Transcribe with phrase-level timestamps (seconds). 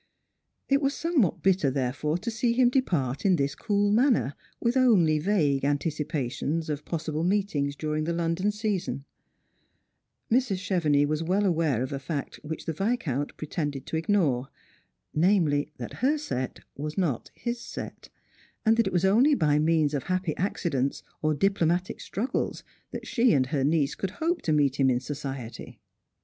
[0.67, 5.19] It was somewhat bitter therefore to see him depart in this cool manner, with only
[5.19, 9.05] vague anticipa tions of possible meetinits during the London season.
[10.31, 10.37] I^IrB.
[10.37, 10.63] Strangerg and 'JPilgrims.
[11.03, 14.47] 119 Chevenix was well aware of a fact which the Viscount pre tcuded to ignore,
[15.13, 18.09] namely, that her set was not his set,
[18.65, 23.33] and that it was only by means of happy accidents or diplomatic struggles that she
[23.33, 25.79] and her niece could hope to meet him in society.